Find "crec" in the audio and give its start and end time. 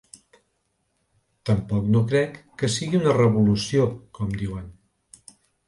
2.13-2.41